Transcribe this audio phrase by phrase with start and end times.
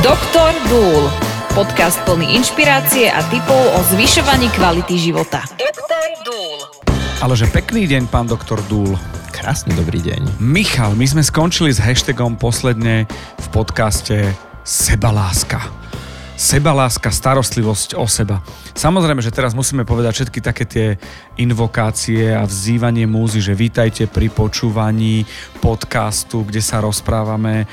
[0.00, 1.12] Doktor Dúl.
[1.52, 5.44] Podcast plný inšpirácie a tipov o zvyšovaní kvality života.
[5.60, 6.56] Doktor Dúl.
[7.20, 8.96] Ale že pekný deň, pán doktor Dúl.
[9.28, 10.40] Krásny dobrý deň.
[10.40, 13.04] Michal, my sme skončili s hashtagom posledne
[13.44, 14.32] v podcaste
[14.64, 15.68] Sebaláska.
[16.40, 18.40] Sebaláska, starostlivosť o seba.
[18.72, 20.86] Samozrejme, že teraz musíme povedať všetky také tie
[21.36, 25.28] invokácie a vzývanie múzy, že vítajte pri počúvaní
[25.60, 27.68] podcastu, kde sa rozprávame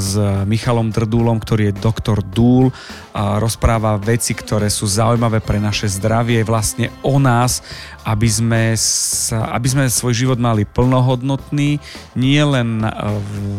[0.00, 0.16] s
[0.48, 2.72] Michalom Drdúlom, ktorý je doktor Dúl
[3.12, 7.60] a rozpráva veci, ktoré sú zaujímavé pre naše zdravie, vlastne o nás,
[8.08, 11.76] aby sme, sa, aby sme svoj život mali plnohodnotný,
[12.16, 12.80] nie len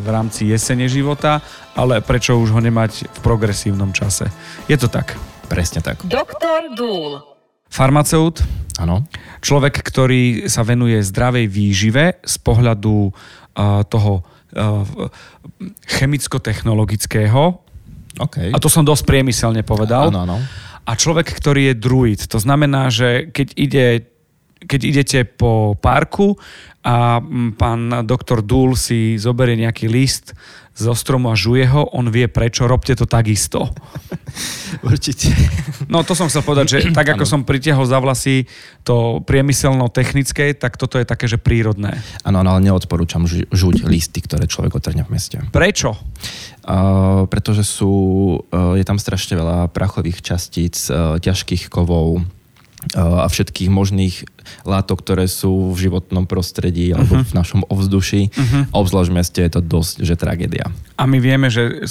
[0.01, 1.37] v rámci jesene života,
[1.77, 4.25] ale prečo už ho nemať v progresívnom čase.
[4.67, 5.17] Je to tak?
[5.49, 6.05] Presne tak.
[6.05, 7.21] Doktor Dúl.
[7.69, 8.41] Farmaceut,
[8.81, 9.05] Áno.
[9.45, 14.81] človek, ktorý sa venuje zdravej výžive z pohľadu uh, toho uh,
[15.85, 17.61] chemicko-technologického.
[18.17, 18.35] OK.
[18.49, 20.09] A to som dosť priemyselne povedal.
[20.09, 20.37] Áno, áno.
[20.89, 22.19] A človek, ktorý je druid.
[22.33, 23.85] To znamená, že keď ide
[24.59, 26.35] keď idete po parku
[26.83, 30.35] a mm, pán doktor Dúl si zoberie nejaký list
[30.79, 33.67] zo stromu a žuje ho, on vie prečo, robte to takisto.
[34.87, 35.27] Určite.
[35.91, 38.47] No to som chcel povedať, že tak ako som pritiahol za vlasy
[38.87, 41.99] to priemyselno-technické, tak toto je také, že prírodné.
[42.23, 45.43] Áno, no, ale neodporúčam žu- žuť listy, ktoré človek otrhne v meste.
[45.51, 45.99] Prečo?
[46.63, 47.91] Uh, pretože sú,
[48.39, 52.23] uh, je tam strašne veľa prachových častíc, uh, ťažkých kovov,
[52.95, 54.23] a všetkých možných
[54.63, 57.23] látok, ktoré sú v životnom prostredí alebo Mhm.
[57.27, 58.31] v našom ovzduší.
[58.71, 60.71] A obzvlášť v meste je to dosť, že tragédia.
[60.95, 61.83] A my vieme, že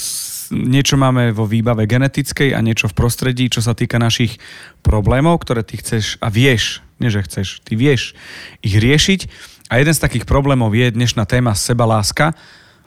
[0.49, 4.41] niečo máme vo výbave genetickej a niečo v prostredí, čo sa týka našich
[4.81, 8.17] problémov, ktoré ty chceš a vieš, nie že chceš, ty vieš
[8.65, 9.21] ich riešiť.
[9.69, 12.33] A jeden z takých problémov je dnešná téma sebaláska.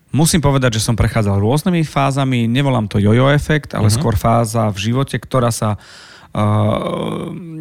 [0.10, 4.92] Musím povedať, že som prechádzal rôznymi fázami, nevolám to jojo efekt, ale skôr fáza v
[4.92, 5.78] živote, ktorá sa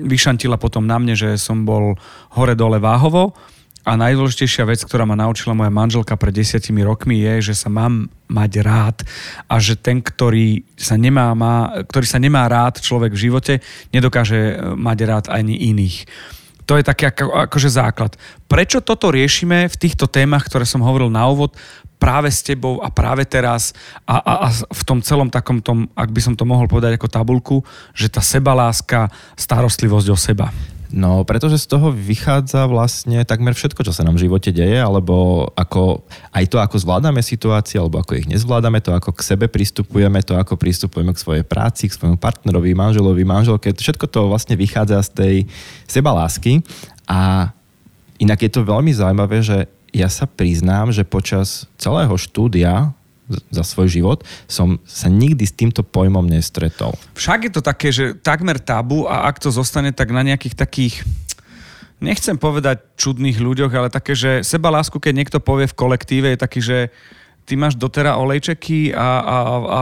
[0.06, 1.98] vyšantila potom na mne, že som bol
[2.34, 3.34] hore-dole váhovo.
[3.80, 8.12] A najdôležitejšia vec, ktorá ma naučila moja manželka pred desiatimi rokmi je, že sa mám
[8.28, 8.96] mať rád
[9.48, 13.54] a že ten, ktorý sa nemá, má, ktorý sa nemá rád človek v živote,
[13.88, 16.04] nedokáže e, mať rád ani iných.
[16.68, 18.14] To je taký ako, akože základ.
[18.46, 21.56] Prečo toto riešime v týchto témach, ktoré som hovoril na úvod,
[22.00, 23.76] práve s tebou a práve teraz
[24.08, 27.12] a, a, a v tom celom takom tom, ak by som to mohol povedať ako
[27.12, 27.56] tabulku,
[27.92, 30.48] že tá sebaláska, starostlivosť o seba.
[30.90, 35.46] No, pretože z toho vychádza vlastne takmer všetko, čo sa nám v živote deje, alebo
[35.54, 36.02] ako,
[36.34, 40.34] aj to, ako zvládame situácie, alebo ako ich nezvládame, to, ako k sebe pristupujeme, to,
[40.34, 43.70] ako pristupujeme k svojej práci, k svojmu partnerovi, manželovi, manželke.
[43.70, 45.34] Všetko to vlastne vychádza z tej
[45.86, 46.66] sebalásky.
[47.06, 47.54] A
[48.18, 52.94] inak je to veľmi zaujímavé, že ja sa priznám, že počas celého štúdia
[53.50, 54.18] za svoj život
[54.50, 56.98] som sa nikdy s týmto pojmom nestretol.
[57.14, 61.06] Však je to také, že takmer tabu a ak to zostane tak na nejakých takých
[62.02, 66.42] nechcem povedať čudných ľuďoch, ale také, že seba lásku, keď niekto povie v kolektíve, je
[66.42, 66.78] taký, že
[67.44, 69.80] ty máš dotera olejčeky a, a, a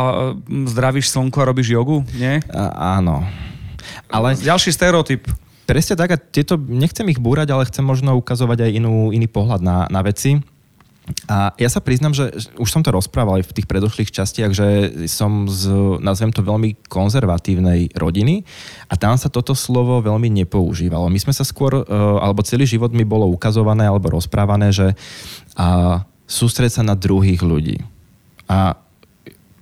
[0.66, 2.42] zdravíš slnko a robíš jogu, nie?
[2.50, 3.22] A, áno.
[4.10, 5.24] Ale Ďalší stereotyp.
[5.68, 9.60] Presne tak a tieto, nechcem ich búrať, ale chcem možno ukazovať aj inú, iný pohľad
[9.60, 10.40] na, na veci.
[11.28, 14.68] A ja sa priznam, že už som to rozprával aj v tých predošlých častiach, že
[15.08, 15.68] som z,
[16.00, 18.44] nazvem to veľmi konzervatívnej rodiny
[18.88, 21.08] a tam sa toto slovo veľmi nepoužívalo.
[21.08, 24.96] My sme sa skôr, e, alebo celý život mi bolo ukazované alebo rozprávané, že
[25.56, 27.80] a, sústreť sa na druhých ľudí.
[28.48, 28.76] A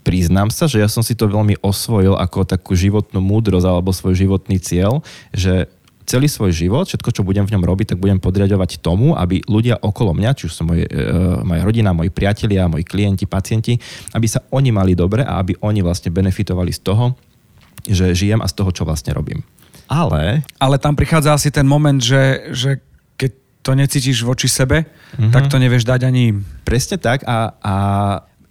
[0.03, 4.19] priznám sa, že ja som si to veľmi osvojil ako takú životnú múdrosť alebo svoj
[4.19, 5.71] životný cieľ, že
[6.06, 9.83] celý svoj život, všetko, čo budem v ňom robiť, tak budem podriadovať tomu, aby ľudia
[9.83, 11.03] okolo mňa, či už sú moje, e,
[11.43, 13.75] moja rodina, moji priatelia, moji klienti, pacienti,
[14.15, 17.19] aby sa oni mali dobre a aby oni vlastne benefitovali z toho,
[17.84, 19.43] že žijem a z toho, čo vlastne robím.
[19.91, 22.71] Ale Ale tam prichádza asi ten moment, že, že
[23.19, 23.31] keď
[23.62, 25.34] to necítiš voči sebe, mm-hmm.
[25.34, 26.39] tak to nevieš dať ani im.
[26.62, 27.75] Presne tak a, a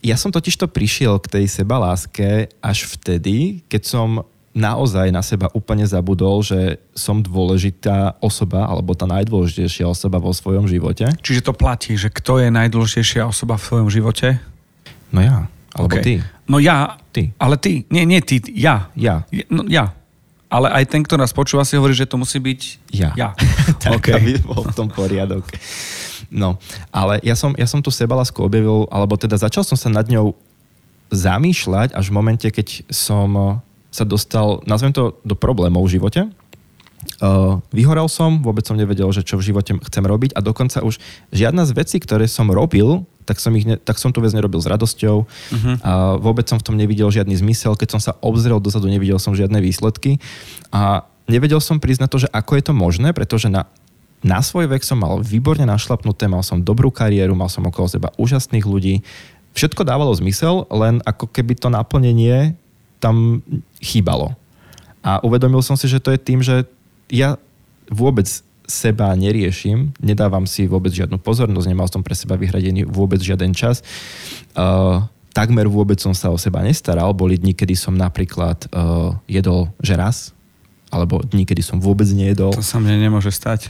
[0.06, 4.08] ja som totiž to prišiel k tej sebaláske až vtedy, keď som
[4.56, 10.66] naozaj na seba úplne zabudol, že som dôležitá osoba alebo tá najdôležitejšia osoba vo svojom
[10.66, 11.12] živote.
[11.20, 14.40] Čiže to platí, že kto je najdôležitejšia osoba v tvojom živote?
[15.12, 16.02] No ja, alebo OK.
[16.02, 16.24] ty.
[16.48, 17.36] No ja, Ty.
[17.36, 18.88] ale ty, nie, nie ty, ja.
[18.96, 19.28] Ja.
[19.52, 19.92] No ja.
[20.48, 22.62] Ale aj ten, kto nás počúva, si hovorí, že to musí byť
[22.96, 23.12] Ja.
[23.20, 23.30] ja.
[23.84, 24.08] tak, OK.
[24.16, 25.44] aby bol v tom poriadok.
[26.32, 26.58] No,
[26.96, 30.32] ale ja som, ja som tú sebalásku objavil, alebo teda začal som sa nad ňou
[31.12, 33.62] zamýšľať až v momente, keď som
[33.96, 36.28] sa dostal, nazvem to, do problémov v živote.
[37.24, 41.00] Uh, vyhorel som, vôbec som nevedel, že čo v živote chcem robiť a dokonca už
[41.32, 44.60] žiadna z vecí, ktoré som robil, tak som, ich ne, tak som tú vec nerobil
[44.60, 45.76] s radosťou uh-huh.
[45.82, 47.78] a vôbec som v tom nevidel žiadny zmysel.
[47.78, 50.20] Keď som sa obzrel dozadu, nevidel som žiadne výsledky
[50.74, 53.70] a nevedel som priznať to, že ako je to možné, pretože na,
[54.26, 58.10] na svoj vek som mal výborne našlapnuté, mal som dobrú kariéru, mal som okolo seba
[58.18, 59.06] úžasných ľudí.
[59.56, 62.60] Všetko dávalo zmysel, len ako keby to naplnenie
[63.06, 63.46] tam
[63.78, 64.34] chýbalo.
[65.06, 66.66] A uvedomil som si, že to je tým, že
[67.14, 67.38] ja
[67.86, 68.26] vôbec
[68.66, 73.86] seba neriešim, nedávam si vôbec žiadnu pozornosť, nemal som pre seba vyhradený vôbec žiaden čas.
[74.58, 75.06] Uh,
[75.38, 77.14] takmer vôbec som sa o seba nestaral.
[77.14, 80.18] Boli dni, kedy som napríklad uh, jedol že raz,
[80.90, 82.58] alebo dni, kedy som vôbec nejedol.
[82.58, 83.70] To sa mne nemôže stať.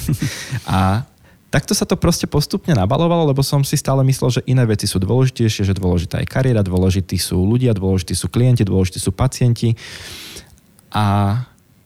[0.64, 1.04] a
[1.52, 4.96] takto sa to proste postupne nabalovalo, lebo som si stále myslel, že iné veci sú
[4.96, 9.76] dôležitejšie, že dôležitá je kariéra, dôležití sú ľudia, dôležití sú klienti, dôležití sú pacienti.
[10.88, 11.36] A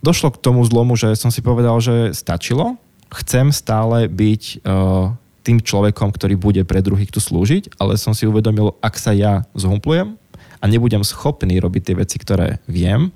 [0.07, 2.79] došlo k tomu zlomu, že som si povedal, že stačilo.
[3.11, 5.11] Chcem stále byť uh,
[5.43, 9.47] tým človekom, ktorý bude pre druhých tu slúžiť, ale som si uvedomil, ak sa ja
[9.59, 10.15] zhumplujem
[10.63, 13.11] a nebudem schopný robiť tie veci, ktoré viem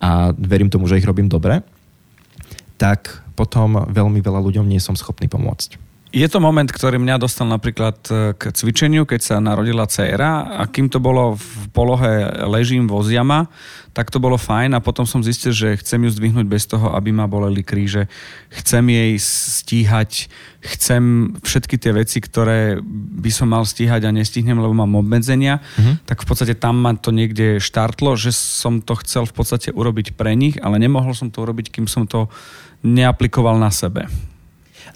[0.00, 1.64] a verím tomu, že ich robím dobre,
[2.76, 5.85] tak potom veľmi veľa ľuďom nie som schopný pomôcť.
[6.16, 10.64] Je to moment, ktorý mňa dostal napríklad e, k cvičeniu, keď sa narodila dcéra a
[10.64, 13.52] kým to bolo v polohe ležím voziama,
[13.92, 17.12] tak to bolo fajn a potom som zistil, že chcem ju zdvihnúť bez toho, aby
[17.12, 18.08] ma boleli kríže.
[18.48, 20.32] Chcem jej stíhať,
[20.64, 22.80] chcem všetky tie veci, ktoré
[23.20, 26.08] by som mal stíhať a nestihnem, lebo mám obmedzenia, mm-hmm.
[26.08, 30.16] tak v podstate tam ma to niekde štartlo, že som to chcel v podstate urobiť
[30.16, 32.32] pre nich, ale nemohol som to urobiť, kým som to
[32.80, 34.08] neaplikoval na sebe.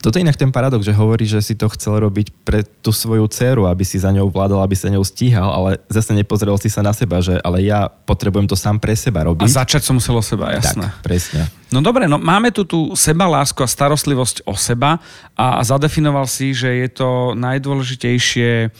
[0.01, 3.29] Toto je inak ten paradox, že hovorí, že si to chcel robiť pre tú svoju
[3.29, 6.81] dceru, aby si za ňou vládol, aby sa ňou stíhal, ale zase nepozrel si sa
[6.81, 9.45] na seba, že ale ja potrebujem to sám pre seba robiť.
[9.45, 10.89] A začať som musel o seba, jasné.
[10.89, 11.53] Tak, presne.
[11.69, 14.99] No dobre, no máme tu tú seba lásku a starostlivosť o seba
[15.37, 18.73] a, a zadefinoval si, že je to najdôležitejšie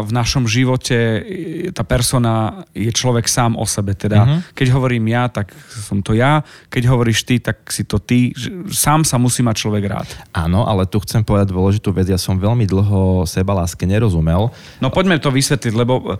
[0.00, 1.26] v našom živote
[1.74, 3.98] tá persona je človek sám o sebe.
[3.98, 4.54] Teda, uh-huh.
[4.54, 6.46] keď hovorím ja, tak som to ja.
[6.70, 8.30] Keď hovoríš ty, tak si to ty.
[8.70, 10.08] Sám sa musí mať človek rád.
[10.30, 12.06] Áno, ale tu chcem povedať dôležitú vec.
[12.06, 14.54] Ja som veľmi dlho seba láske nerozumel.
[14.78, 16.14] No poďme to vysvetliť, lebo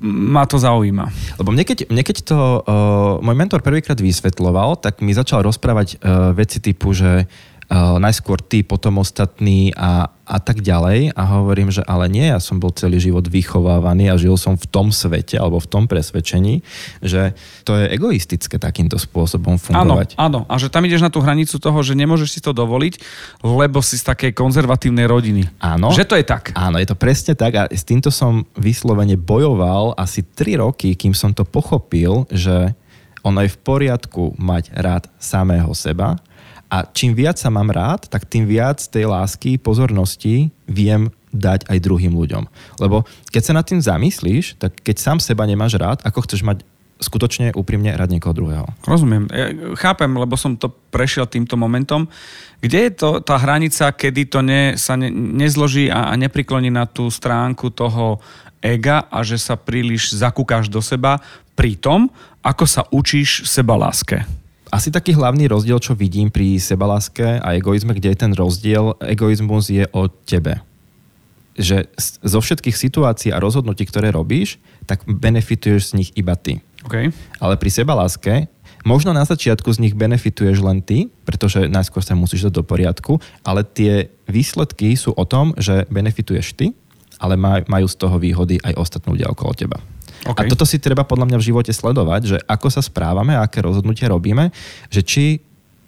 [0.00, 1.36] ma to zaujíma.
[1.36, 6.00] Lebo mne keď, mne keď to uh, môj mentor prvýkrát vysvetloval, tak mi začal rozprávať
[6.00, 7.28] uh, veci typu, že
[7.70, 11.14] najskôr ty, potom ostatní a, a tak ďalej.
[11.14, 14.66] A hovorím, že ale nie, ja som bol celý život vychovávaný a žil som v
[14.66, 16.66] tom svete alebo v tom presvedčení,
[16.98, 20.18] že to je egoistické takýmto spôsobom fungovať.
[20.18, 20.50] Áno, áno.
[20.50, 22.98] A že tam ideš na tú hranicu toho, že nemôžeš si to dovoliť,
[23.46, 25.46] lebo si z takej konzervatívnej rodiny.
[25.62, 25.94] Áno.
[25.94, 26.50] Že to je tak.
[26.58, 31.14] Áno, je to presne tak a s týmto som vyslovene bojoval asi 3 roky, kým
[31.14, 32.74] som to pochopil, že
[33.20, 36.16] ono je v poriadku mať rád samého seba,
[36.70, 41.78] a čím viac sa mám rád, tak tým viac tej lásky, pozornosti viem dať aj
[41.82, 42.46] druhým ľuďom.
[42.78, 43.02] Lebo
[43.34, 46.62] keď sa nad tým zamyslíš, tak keď sám seba nemáš rád, ako chceš mať
[47.00, 48.68] skutočne úprimne rád niekoho druhého.
[48.84, 49.24] Rozumiem.
[49.32, 49.48] Ja
[49.80, 52.06] chápem, lebo som to prešiel týmto momentom.
[52.60, 56.84] Kde je to tá hranica, kedy to ne, sa ne, nezloží a, a neprikloní na
[56.84, 58.20] tú stránku toho
[58.60, 61.24] ega a že sa príliš zakúkaš do seba
[61.56, 62.12] pri tom,
[62.44, 64.28] ako sa učíš seba láske?
[64.70, 69.68] Asi taký hlavný rozdiel, čo vidím pri sebaláske a egoizme, kde je ten rozdiel, egoizmus
[69.68, 70.62] je o tebe.
[71.58, 71.90] Že
[72.22, 76.62] zo všetkých situácií a rozhodnutí, ktoré robíš, tak benefituješ z nich iba ty.
[76.86, 77.10] Okay.
[77.42, 78.48] Ale pri sebaláske
[78.86, 83.20] možno na začiatku z nich benefituješ len ty, pretože najskôr sa musíš dať do poriadku,
[83.44, 86.72] ale tie výsledky sú o tom, že benefituješ ty,
[87.20, 87.36] ale
[87.68, 89.76] majú z toho výhody aj ostatní ľudia okolo teba.
[90.20, 90.46] Okay.
[90.46, 94.12] A toto si treba podľa mňa v živote sledovať, že ako sa správame, aké rozhodnutia
[94.12, 94.52] robíme,
[94.92, 95.24] že či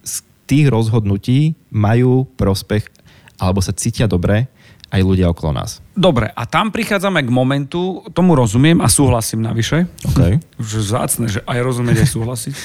[0.00, 0.14] z
[0.48, 2.88] tých rozhodnutí majú prospech
[3.36, 4.48] alebo sa cítia dobre
[4.92, 5.80] aj ľudia okolo nás.
[5.96, 9.88] Dobre, a tam prichádzame k momentu, tomu rozumiem a súhlasím navyše.
[10.12, 10.36] Okay.
[10.60, 12.54] Že zácne, že aj rozumieť, aj súhlasiť.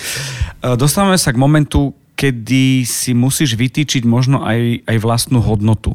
[0.57, 5.93] E, dostávame sa k momentu, kedy si musíš vytýčiť možno aj, aj vlastnú hodnotu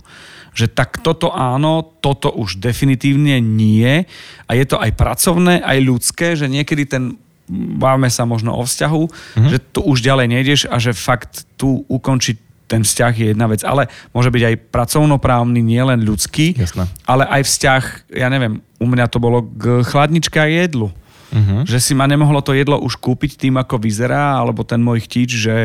[0.52, 4.04] že tak toto áno, toto už definitívne nie.
[4.44, 7.16] A je to aj pracovné, aj ľudské, že niekedy ten
[7.48, 9.48] bávame sa možno o vzťahu, mm-hmm.
[9.48, 12.36] že tu už ďalej nejdeš a že fakt tu ukončiť
[12.68, 16.88] ten vzťah je jedna vec, ale môže byť aj pracovnoprávny, nielen ľudský, Jasne.
[17.04, 17.82] ale aj vzťah,
[18.16, 20.88] ja neviem, u mňa to bolo k chladničke a jedlu.
[21.32, 21.64] Uh-huh.
[21.64, 25.30] Že si ma nemohlo to jedlo už kúpiť tým, ako vyzerá, alebo ten môj chtič,
[25.48, 25.56] že,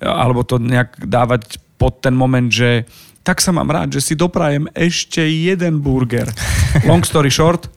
[0.00, 2.88] alebo to nejak dávať pod ten moment, že
[3.22, 6.26] tak sa mám rád, že si doprajem ešte jeden burger.
[6.88, 7.68] Long story short,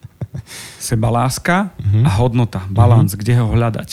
[0.79, 2.07] seba láska uh-huh.
[2.07, 3.21] a hodnota, balans, uh-huh.
[3.21, 3.89] kde ho hľadať.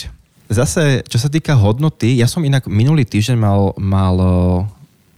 [0.53, 4.15] Zase, čo sa týka hodnoty, ja som inak minulý týždeň mal, mal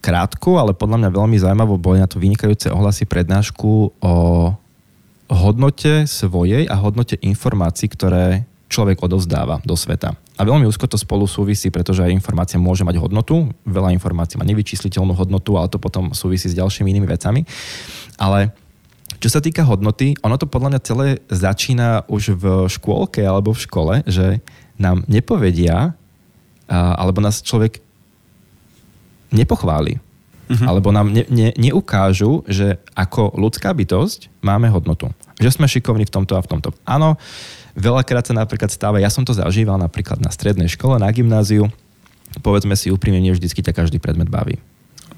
[0.05, 4.13] krátku, ale podľa mňa veľmi zaujímavú, boli na to vynikajúce ohlasy prednášku o
[5.31, 10.17] hodnote svojej a hodnote informácií, ktoré človek odovzdáva do sveta.
[10.35, 14.43] A veľmi úzko to spolu súvisí, pretože aj informácia môže mať hodnotu, veľa informácií má
[14.43, 17.47] nevyčísliteľnú hodnotu, ale to potom súvisí s ďalšími inými vecami.
[18.19, 18.51] Ale
[19.23, 23.63] čo sa týka hodnoty, ono to podľa mňa celé začína už v škôlke alebo v
[23.63, 24.43] škole, že
[24.75, 25.95] nám nepovedia,
[26.67, 27.79] alebo nás človek
[29.31, 30.03] nepochváli.
[30.45, 30.65] Uh-huh.
[30.69, 35.09] Alebo nám ne, ne, neukážu, že ako ľudská bytosť máme hodnotu.
[35.41, 36.69] Že sme šikovní v tomto a v tomto.
[36.85, 37.17] Áno,
[37.73, 41.67] veľakrát sa napríklad stáva, ja som to zažíval napríklad na strednej škole, na gymnáziu,
[42.45, 44.61] povedzme si úprimne, nie vždycky ťa každý predmet baví.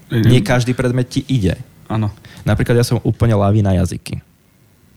[0.08, 1.60] Nie každý predmet ti ide.
[1.88, 2.08] Áno.
[2.48, 4.24] Napríklad ja som úplne lavý na jazyky.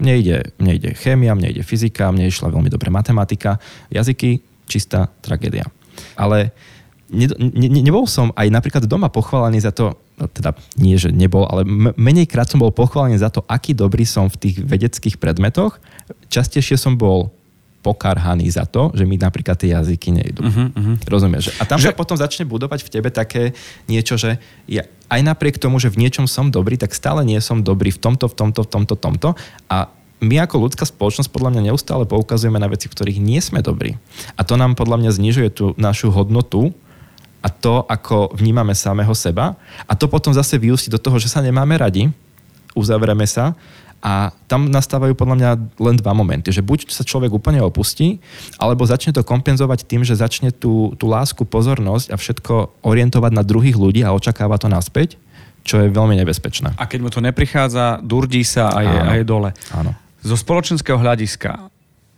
[0.01, 3.59] Mne ide, mne ide chémia, mne ide fyzika, mne išla veľmi dobre matematika.
[3.91, 5.67] Jazyky, čistá tragédia.
[6.15, 6.55] Ale
[7.11, 11.43] ne, ne, nebol som aj napríklad doma pochválený za to, no teda nie, že nebol,
[11.45, 11.67] ale
[11.99, 15.77] menej krát som bol pochválený za to, aký dobrý som v tých vedeckých predmetoch.
[16.31, 17.29] Častejšie som bol
[17.81, 20.41] pokarhaný za to, že mi napríklad tie jazyky nejdú.
[20.45, 20.95] Uh-huh, uh-huh.
[21.09, 21.57] Rozumieš?
[21.57, 21.89] A tam že...
[21.89, 23.57] sa potom začne budovať v tebe také
[23.89, 24.37] niečo, že
[24.69, 27.99] ja aj napriek tomu, že v niečom som dobrý, tak stále nie som dobrý v
[27.99, 29.29] tomto, v tomto, v tomto, tomto.
[29.65, 29.89] A
[30.21, 33.97] my ako ľudská spoločnosť podľa mňa neustále poukazujeme na veci, v ktorých nie sme dobrí.
[34.37, 36.77] A to nám podľa mňa znižuje tú našu hodnotu
[37.41, 39.57] a to, ako vnímame samého seba.
[39.89, 42.07] A to potom zase vyústi do toho, že sa nemáme radi,
[42.77, 43.57] uzavrieme sa
[44.01, 46.49] a tam nastávajú podľa mňa len dva momenty.
[46.49, 48.17] Že buď sa človek úplne opustí,
[48.57, 53.45] alebo začne to kompenzovať tým, že začne tú, tú lásku, pozornosť a všetko orientovať na
[53.45, 55.21] druhých ľudí a očakáva to naspäť,
[55.61, 56.73] čo je veľmi nebezpečné.
[56.81, 59.53] A keď mu to neprichádza, durdí sa a je, a je dole.
[59.69, 59.93] Áno.
[60.25, 61.69] Zo spoločenského hľadiska,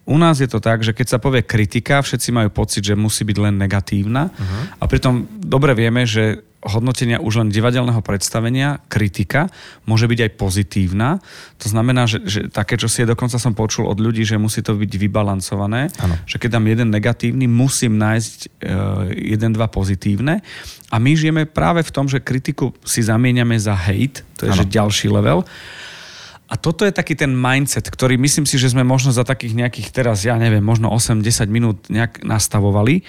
[0.04, 3.24] u nás je to tak, že keď sa povie kritika, všetci majú pocit, že musí
[3.24, 4.28] byť len negatívna.
[4.28, 4.64] Uh-huh.
[4.80, 9.52] A pritom dobre vieme, že hodnotenia už len divadelného predstavenia, kritika,
[9.84, 11.20] môže byť aj pozitívna.
[11.60, 14.64] To znamená, že, že také, čo si je dokonca som počul od ľudí, že musí
[14.64, 15.92] to byť vybalancované.
[16.00, 16.16] Ano.
[16.24, 20.40] Že keď dám jeden negatívny, musím nájsť uh, jeden, dva pozitívne.
[20.88, 24.66] A my žijeme práve v tom, že kritiku si zamieňame za hate, to je že
[24.72, 25.44] ďalší level.
[26.54, 29.90] A toto je taký ten mindset, ktorý myslím si, že sme možno za takých nejakých
[29.90, 33.02] teraz, ja neviem, možno 8-10 minút nejak nastavovali,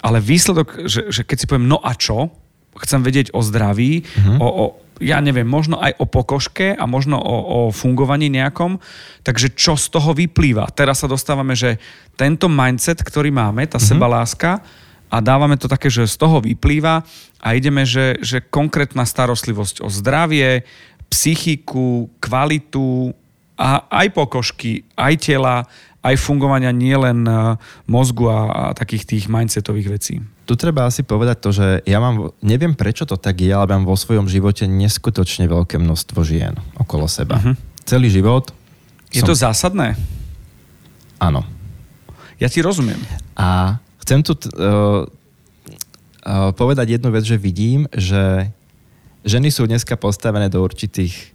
[0.00, 2.32] ale výsledok, že, že keď si poviem no a čo,
[2.80, 4.40] chcem vedieť o zdraví, uh-huh.
[4.40, 4.64] o, o,
[5.04, 8.80] ja neviem, možno aj o pokožke a možno o, o fungovaní nejakom,
[9.20, 10.72] takže čo z toho vyplýva?
[10.72, 11.76] Teraz sa dostávame, že
[12.16, 13.92] tento mindset, ktorý máme, tá uh-huh.
[13.92, 14.64] sebaláska,
[15.06, 17.06] a dávame to také, že z toho vyplýva
[17.38, 20.66] a ideme, že, že konkrétna starostlivosť o zdravie,
[21.10, 23.14] psychiku, kvalitu
[23.56, 25.64] a aj pokožky, aj tela,
[26.04, 27.56] aj fungovania nielen e,
[27.88, 30.14] mozgu a, a takých tých mindsetových vecí.
[30.46, 33.82] Tu treba asi povedať to, že ja mám, neviem prečo to tak je, ale mám
[33.82, 37.42] vo svojom živote neskutočne veľké množstvo žien okolo seba.
[37.42, 37.58] Uh-huh.
[37.82, 38.54] Celý život.
[39.10, 39.32] Je som...
[39.32, 39.98] to zásadné?
[41.18, 41.42] Áno.
[42.38, 43.00] Ja ti rozumiem.
[43.34, 48.52] A chcem tu uh, uh, povedať jednu vec, že vidím, že
[49.26, 51.34] ženy sú dneska postavené do určitých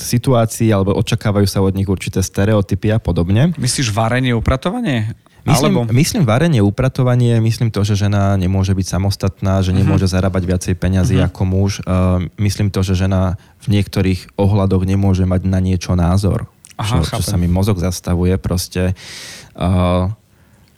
[0.00, 3.54] situácií alebo očakávajú sa od nich určité stereotypy a podobne.
[3.56, 5.14] Myslíš varenie, upratovanie?
[5.40, 5.92] Myslím, Alebo...
[5.96, 10.20] myslím varenie, upratovanie, myslím to, že žena nemôže byť samostatná, že nemôže uh-huh.
[10.20, 11.32] zarábať viacej peňazí uh-huh.
[11.32, 11.72] ako muž.
[11.80, 16.44] Uh, myslím to, že žena v niektorých ohľadoch nemôže mať na niečo názor.
[16.76, 18.92] Aha, čo, čo sa mi mozog zastavuje proste.
[19.56, 20.12] Uh,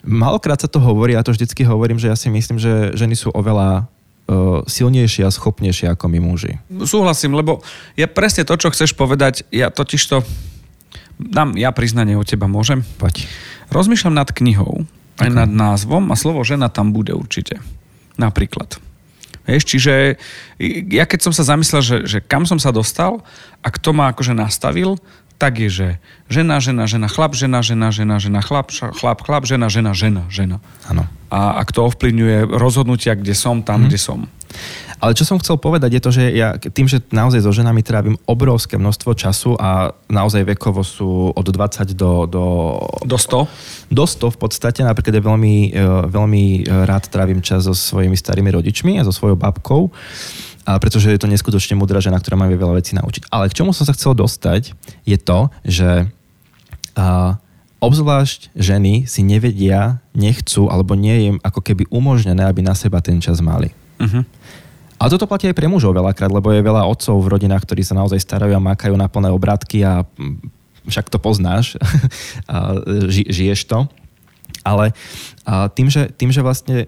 [0.07, 3.35] malokrát sa to hovorí, ja to vždycky hovorím, že ja si myslím, že ženy sú
[3.35, 3.91] oveľa
[4.67, 6.63] silnejšie a schopnejšie ako my muži.
[6.87, 7.61] Súhlasím, lebo
[7.99, 10.23] ja presne to, čo chceš povedať, ja totiž to
[11.19, 12.87] dám ja priznanie od teba, môžem?
[12.99, 13.27] Poď.
[13.71, 14.85] Rozmýšľam nad knihou,
[15.21, 15.39] aj okay.
[15.39, 17.61] nad názvom a slovo žena tam bude určite.
[18.17, 18.79] Napríklad.
[19.43, 19.95] Vieš, čiže
[20.93, 23.27] ja keď som sa zamyslel, že, že kam som sa dostal
[23.59, 25.03] a kto ma akože nastavil,
[25.35, 25.89] tak je, že
[26.31, 30.63] žena, žena, žena, chlap, žena, žena, žena, žena, chlap, chlap, chlap, žena, žena, žena, žena.
[30.87, 31.11] Áno.
[31.33, 33.87] A ak to ovplyvňuje rozhodnutia, kde som, tam, mm.
[33.89, 34.29] kde som.
[35.03, 38.15] Ale čo som chcel povedať je to, že ja tým, že naozaj so ženami trávim
[38.23, 42.31] obrovské množstvo času a naozaj vekovo sú od 20 do...
[42.31, 42.45] Do,
[43.03, 43.91] do 100?
[43.91, 44.81] Do 100 v podstate.
[44.87, 46.45] Napríklad je veľmi, e, veľmi
[46.87, 49.91] rád trávim čas so svojimi starými rodičmi a so svojou babkou
[50.63, 53.35] a pretože je to neskutočne mudrá žena, ktorá ma vie veľa vecí naučiť.
[53.35, 56.07] Ale k čomu som sa chcel dostať, je to, že
[56.95, 57.35] a,
[57.83, 63.03] obzvlášť ženy si nevedia, nechcú, alebo nie je im ako keby umožnené, aby na seba
[63.03, 63.75] ten čas mali.
[63.99, 64.23] Uh-huh.
[65.03, 67.99] Ale toto platí aj pre mužov veľakrát, lebo je veľa otcov v rodinách, ktorí sa
[67.99, 70.07] naozaj starajú a makajú na plné obrátky a
[70.87, 71.75] však to poznáš,
[72.51, 72.79] a
[73.11, 73.91] ži, žiješ to.
[74.63, 74.95] Ale
[75.43, 76.87] a tým, že, tým, že vlastne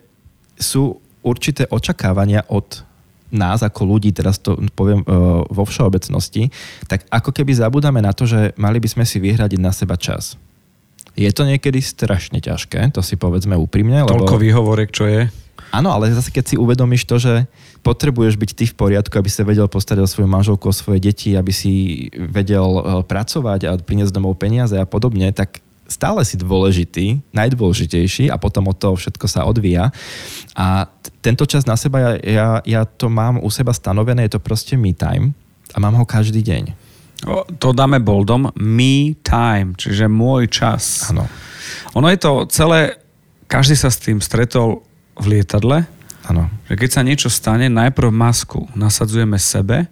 [0.55, 2.87] sú určité očakávania od
[3.35, 6.55] nás ako ľudí, teraz to poviem uh, vo všeobecnosti,
[6.87, 10.39] tak ako keby zabudáme na to, že mali by sme si vyhradiť na seba čas.
[11.15, 14.03] Je to niekedy strašne ťažké, to si povedzme úprimne.
[14.03, 14.43] Toľko lebo...
[14.43, 15.31] výhovorek, čo je?
[15.71, 17.47] Áno, ale zase keď si uvedomíš to, že
[17.83, 21.35] potrebuješ byť ty v poriadku, aby si vedel postarať o svoju manželku, o svoje deti,
[21.35, 27.21] aby si vedel e, pracovať a priniesť domov peniaze a podobne, tak stále si dôležitý,
[27.35, 29.93] najdôležitejší a potom od toho všetko sa odvíja.
[30.57, 30.89] A
[31.21, 34.79] tento čas na seba, ja, ja, ja to mám u seba stanovené, je to proste
[34.79, 35.37] me time
[35.75, 36.84] a mám ho každý deň.
[37.25, 41.09] O, to dáme boldom, me time, čiže môj čas.
[41.09, 41.25] Áno.
[41.97, 43.01] Ono je to celé,
[43.49, 44.85] každý sa s tým stretol
[45.17, 45.89] v lietadle,
[46.25, 46.49] Áno.
[46.69, 49.89] keď sa niečo stane, najprv masku nasadzujeme sebe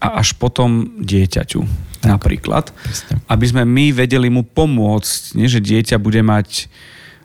[0.00, 1.60] a až potom dieťaťu.
[2.00, 2.08] Tak.
[2.08, 2.72] Napríklad.
[2.72, 3.20] Presne.
[3.28, 5.36] Aby sme my vedeli mu pomôcť.
[5.36, 6.72] Nie, že dieťa bude mať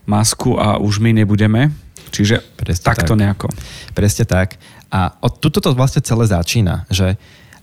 [0.03, 1.71] masku a už my nebudeme.
[2.11, 3.19] Čiže Presne takto tak.
[3.23, 3.47] nejako.
[3.95, 4.59] Presne tak.
[4.91, 7.15] A od tuto to vlastne celé začína, že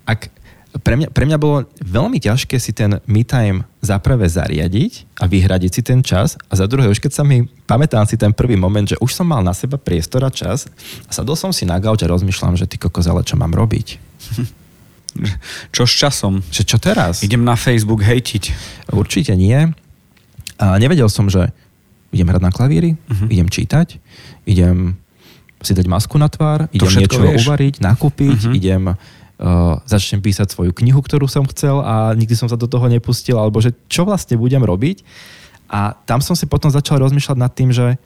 [0.08, 0.32] ak
[0.80, 5.28] pre mňa, pre mňa bolo veľmi ťažké si ten me time za prvé zariadiť a
[5.28, 8.56] vyhradiť si ten čas a za druhé, už keď sa mi, pamätám si ten prvý
[8.56, 10.72] moment, že už som mal na seba priestor a čas
[11.04, 14.00] a sadol som si na gauč a rozmýšľam, že ty kokos, ale čo mám robiť?
[15.76, 16.40] Čo s časom?
[16.48, 17.20] Že čo teraz?
[17.20, 18.48] Idem na Facebook hejtiť.
[18.96, 19.68] Určite nie.
[20.56, 21.52] A nevedel som, že
[22.16, 23.28] idem hrať na klavíri, uh-huh.
[23.28, 24.00] idem čítať,
[24.48, 24.96] idem
[25.60, 27.44] si dať masku na tvár, idem niečo vieš?
[27.44, 28.56] uvariť, nakúpiť, uh-huh.
[28.56, 28.82] idem
[29.42, 33.36] uh, začnem písať svoju knihu, ktorú som chcel a nikdy som sa do toho nepustil,
[33.36, 35.02] alebo že čo vlastne budem robiť.
[35.72, 37.98] A tam som si potom začal rozmýšľať nad tým, že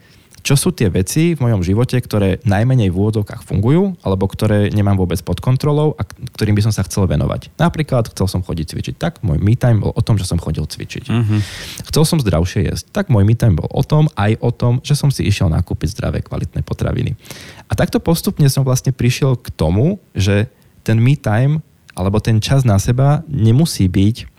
[0.47, 4.95] čo sú tie veci v mojom živote, ktoré najmenej v úvodokách fungujú, alebo ktoré nemám
[4.95, 7.50] vôbec pod kontrolou a ktorým by som sa chcel venovať.
[7.59, 10.62] Napríklad chcel som chodiť cvičiť, tak môj me time bol o tom, že som chodil
[10.62, 11.11] cvičiť.
[11.11, 11.43] Uh-huh.
[11.90, 14.95] Chcel som zdravšie jesť, tak môj me time bol o tom, aj o tom, že
[14.95, 17.19] som si išiel nakúpiť zdravé, kvalitné potraviny.
[17.66, 20.47] A takto postupne som vlastne prišiel k tomu, že
[20.87, 21.59] ten me time
[21.99, 24.37] alebo ten čas na seba nemusí byť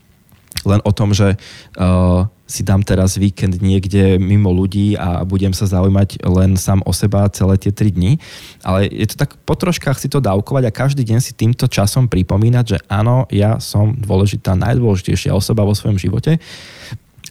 [0.64, 5.68] len o tom, že uh, si dám teraz víkend niekde mimo ľudí a budem sa
[5.68, 8.18] zaujímať len sám o seba celé tie tri dni.
[8.64, 12.08] Ale je to tak po troškách si to dávkovať a každý deň si týmto časom
[12.08, 16.40] pripomínať, že áno, ja som dôležitá, najdôležitejšia osoba vo svojom živote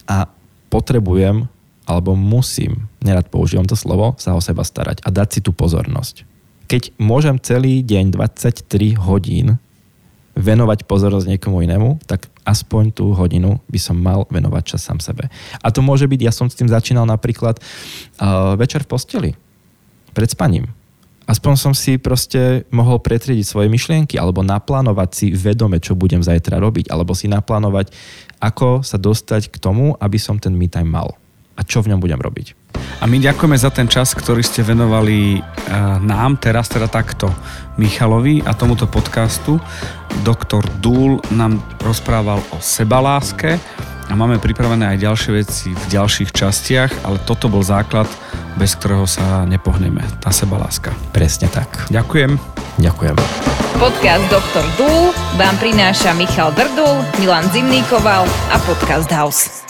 [0.05, 0.29] a
[0.69, 1.49] potrebujem
[1.87, 6.36] alebo musím, nerad používam to slovo, sa o seba starať a dať si tú pozornosť
[6.67, 9.55] keď môžem celý deň 23 hodín
[10.37, 15.25] venovať pozornosť niekomu inému, tak aspoň tú hodinu by som mal venovať čas sám sebe.
[15.65, 19.31] A to môže byť, ja som s tým začínal napríklad uh, večer v posteli,
[20.13, 20.69] pred spaním.
[21.27, 26.55] Aspoň som si proste mohol pretriediť svoje myšlienky alebo naplánovať si vedome, čo budem zajtra
[26.55, 27.91] robiť, alebo si naplánovať,
[28.39, 31.19] ako sa dostať k tomu, aby som ten me time mal
[31.59, 32.55] a čo v ňom budem robiť.
[32.97, 37.29] A my ďakujeme za ten čas, ktorý ste venovali uh, nám, teraz teda takto
[37.77, 39.61] Michalovi a tomuto podcastu.
[40.25, 43.61] Doktor Dúl nám rozprával o sebaláske
[44.09, 48.09] a máme pripravené aj ďalšie veci v ďalších častiach, ale toto bol základ,
[48.57, 50.01] bez ktorého sa nepohneme.
[50.17, 50.95] Tá sebaláska.
[51.13, 51.91] Presne tak.
[51.93, 52.33] Ďakujem.
[52.81, 53.15] Ďakujem.
[53.77, 59.66] Podcast Doktor Dúl vám prináša Michal Drdul, Milan Zimníkoval a Podcast House.